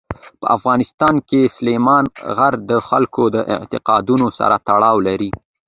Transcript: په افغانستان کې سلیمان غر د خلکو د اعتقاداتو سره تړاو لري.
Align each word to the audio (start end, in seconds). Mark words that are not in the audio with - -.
په 0.39 0.47
افغانستان 0.57 1.15
کې 1.29 1.41
سلیمان 1.57 2.03
غر 2.37 2.53
د 2.69 2.71
خلکو 2.87 3.23
د 3.35 3.37
اعتقاداتو 3.55 4.27
سره 4.39 4.55
تړاو 4.67 4.97
لري. 5.07 5.31